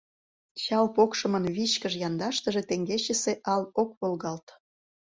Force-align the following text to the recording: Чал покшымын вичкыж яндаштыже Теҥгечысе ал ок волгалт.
Чал 0.63 0.85
покшымын 0.95 1.45
вичкыж 1.55 1.93
яндаштыже 2.07 2.61
Теҥгечысе 2.69 3.33
ал 3.53 3.61
ок 3.81 3.89
волгалт. 3.99 4.47